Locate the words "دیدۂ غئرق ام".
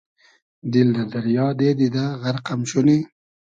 1.79-2.61